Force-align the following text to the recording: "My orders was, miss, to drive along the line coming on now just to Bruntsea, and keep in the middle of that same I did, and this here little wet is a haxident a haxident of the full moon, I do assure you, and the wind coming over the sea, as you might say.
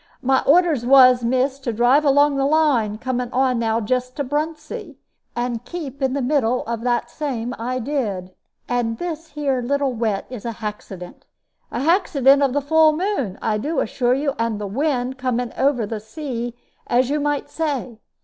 "My 0.23 0.41
orders 0.47 0.83
was, 0.83 1.23
miss, 1.23 1.59
to 1.59 1.71
drive 1.71 2.03
along 2.03 2.35
the 2.35 2.45
line 2.45 2.97
coming 2.97 3.31
on 3.31 3.59
now 3.59 3.79
just 3.79 4.15
to 4.15 4.23
Bruntsea, 4.23 4.95
and 5.35 5.63
keep 5.63 6.01
in 6.01 6.13
the 6.13 6.23
middle 6.23 6.65
of 6.65 6.81
that 6.81 7.11
same 7.11 7.53
I 7.59 7.77
did, 7.77 8.33
and 8.67 8.97
this 8.97 9.27
here 9.33 9.61
little 9.61 9.93
wet 9.93 10.25
is 10.31 10.43
a 10.43 10.53
haxident 10.53 11.25
a 11.71 11.81
haxident 11.81 12.43
of 12.43 12.53
the 12.53 12.61
full 12.61 12.93
moon, 12.93 13.37
I 13.43 13.59
do 13.59 13.79
assure 13.79 14.15
you, 14.15 14.33
and 14.39 14.59
the 14.59 14.65
wind 14.65 15.19
coming 15.19 15.53
over 15.55 15.85
the 15.85 15.99
sea, 15.99 16.55
as 16.87 17.11
you 17.11 17.19
might 17.19 17.51
say. 17.51 17.99